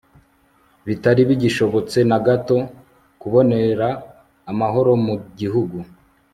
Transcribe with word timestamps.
bitari 0.87 1.21
bigishobotse 1.29 1.97
na 2.09 2.17
gato 2.27 2.57
kubonera 3.19 3.87
amahoro 4.51 4.91
mu 5.05 5.15
gihugu 5.39 5.77